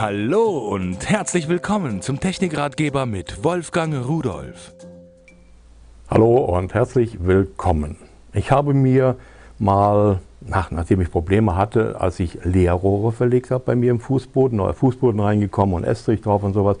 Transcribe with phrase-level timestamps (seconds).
[0.00, 4.72] Hallo und herzlich willkommen zum Technikratgeber mit Wolfgang Rudolf.
[6.08, 7.96] Hallo und herzlich willkommen.
[8.32, 9.16] Ich habe mir
[9.58, 14.58] mal, nach, nachdem ich Probleme hatte, als ich Leerrohre verlegt habe bei mir im Fußboden,
[14.58, 16.76] neuer Fußboden reingekommen und Estrich drauf und sowas,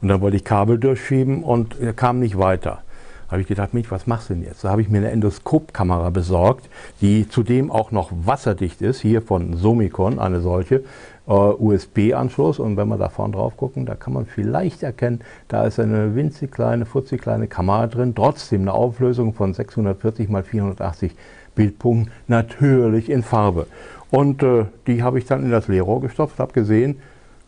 [0.00, 2.82] und dann wollte ich Kabel durchschieben und kam nicht weiter
[3.30, 4.64] habe ich gedacht, Mensch, was machst du denn jetzt?
[4.64, 6.68] Da habe ich mir eine Endoskopkamera besorgt,
[7.00, 10.84] die zudem auch noch wasserdicht ist, hier von Somicon, eine solche,
[11.26, 12.58] äh, USB-Anschluss.
[12.58, 16.14] Und wenn wir da vorne drauf gucken, da kann man vielleicht erkennen, da ist eine
[16.14, 21.16] winzig kleine, futzig kleine Kamera drin, trotzdem eine Auflösung von 640 x 480
[21.54, 23.66] Bildpunkten, natürlich in Farbe.
[24.10, 27.00] Und äh, die habe ich dann in das Leerrohr gestopft, habe gesehen,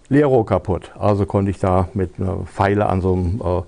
[0.09, 0.93] Leerrohr kaputt.
[0.99, 3.63] Also konnte ich da mit einer Pfeile an so einem äh,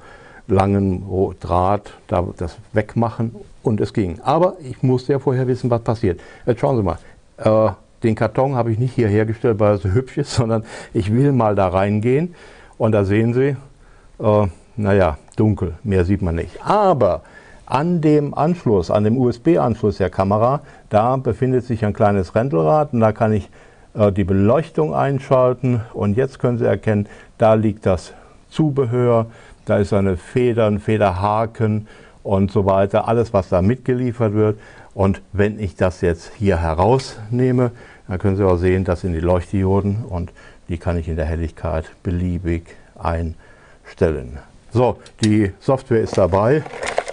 [0.51, 1.05] langen
[1.41, 4.21] Draht da das wegmachen und es ging.
[4.23, 6.21] Aber ich musste ja vorher wissen, was passiert.
[6.47, 6.99] Jetzt schauen Sie mal,
[7.39, 7.73] äh,
[8.03, 11.33] den Karton habe ich nicht hier hergestellt, weil er so hübsch ist, sondern ich will
[11.33, 12.35] mal da reingehen
[12.79, 13.57] und da sehen Sie,
[14.19, 16.59] äh, naja, dunkel, mehr sieht man nicht.
[16.65, 17.23] Aber
[17.67, 23.01] an dem Anschluss, an dem USB-Anschluss der Kamera, da befindet sich ein kleines Rändelrad und
[23.01, 23.49] da kann ich
[23.95, 27.07] äh, die Beleuchtung einschalten und jetzt können Sie erkennen,
[27.39, 28.13] da liegt das
[28.49, 29.27] Zubehör,
[29.71, 31.87] da ist eine Feder, ein Federhaken
[32.25, 34.59] und so weiter, alles was da mitgeliefert wird.
[34.95, 37.71] Und wenn ich das jetzt hier herausnehme,
[38.09, 40.33] dann können Sie auch sehen, das sind die Leuchtdioden und
[40.69, 42.65] die kann ich in der Helligkeit beliebig
[42.99, 44.39] einstellen.
[44.73, 46.65] So, die Software ist dabei.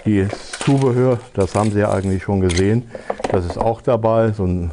[0.04, 0.26] Die
[0.58, 2.90] Zubehör, das haben Sie ja eigentlich schon gesehen,
[3.30, 4.32] das ist auch dabei.
[4.32, 4.72] So ein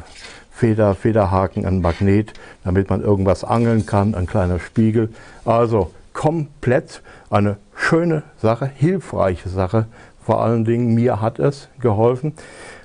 [0.50, 2.32] Feder, Federhaken, ein Magnet,
[2.64, 5.10] damit man irgendwas angeln kann, ein kleiner Spiegel.
[5.44, 9.86] Also komplett eine schöne Sache, hilfreiche Sache.
[10.20, 12.32] Vor allen Dingen, mir hat es geholfen.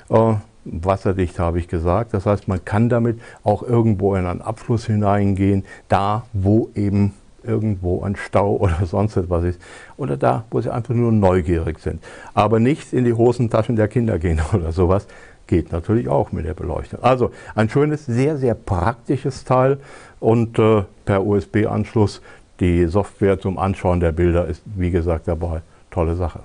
[0.10, 2.14] Äh, wasserdicht habe ich gesagt.
[2.14, 8.04] Das heißt, man kann damit auch irgendwo in einen Abfluss hineingehen, da wo eben irgendwo
[8.04, 9.62] ein Stau oder sonst etwas ist.
[9.98, 12.04] Oder da, wo sie einfach nur neugierig sind.
[12.34, 15.08] Aber nicht in die Hosentaschen der Kinder gehen oder sowas.
[15.48, 17.04] Geht natürlich auch mit der Beleuchtung.
[17.04, 19.80] Also ein schönes, sehr, sehr praktisches Teil
[20.20, 22.22] und äh, per USB-Anschluss
[22.62, 25.62] die Software zum Anschauen der Bilder ist, wie gesagt, dabei.
[25.90, 26.40] Tolle Sache.